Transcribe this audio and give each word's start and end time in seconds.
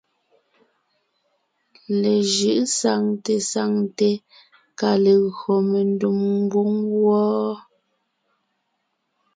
Lejʉ̌ʼ 2.01 2.63
saŋte 2.77 3.35
saŋte 3.51 4.09
kà 4.79 4.91
légÿo 5.03 5.53
mendùm 5.69 6.19
ngwóŋ 6.43 6.71
wɔ́ɔ. 7.03 7.51